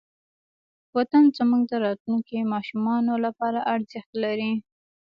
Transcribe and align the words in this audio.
وطن 0.95 1.23
زموږ 1.37 1.61
د 1.67 1.73
راتلونکې 1.85 2.49
ماشومانو 2.53 3.13
لپاره 3.25 3.59
ارزښت 3.73 4.11
لري. 4.23 4.51